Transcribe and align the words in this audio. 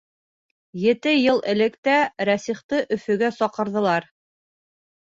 Ете 0.83 1.13
йыл 1.25 1.43
элек 1.53 1.77
тә 1.89 1.99
Рәсихты 2.31 2.83
Өфөгә 2.99 3.33
саҡырҙылар. 3.39 4.13